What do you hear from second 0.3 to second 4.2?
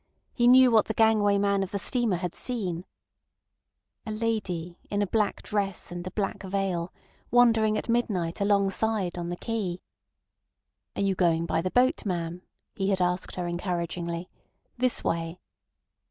He knew what the gangway man of the steamer had seen: "A